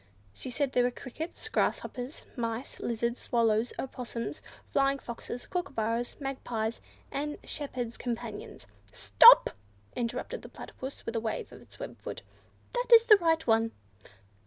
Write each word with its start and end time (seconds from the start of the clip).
She 0.33 0.49
said 0.49 0.71
there 0.71 0.83
were 0.85 0.89
Crickets, 0.89 1.47
Grasshoppers, 1.47 2.25
Mice, 2.35 2.79
Lizards, 2.79 3.19
Swallows, 3.21 3.71
Opossums, 3.77 4.41
Flying 4.71 4.97
Foxes, 4.97 5.45
Kookooburras, 5.45 6.19
Magpies, 6.19 6.81
and 7.11 7.37
Shepherd's 7.43 7.97
Companions— 7.99 8.65
"Stop!" 8.91 9.51
interrupted 9.95 10.41
the 10.41 10.49
Platypus, 10.49 11.05
with 11.05 11.15
a 11.15 11.19
wave 11.21 11.51
of 11.51 11.61
its 11.61 11.77
web 11.77 11.99
foot; 11.99 12.23
"that 12.73 12.87
is 12.91 13.03
the 13.03 13.17
right 13.17 13.45
one." 13.45 13.73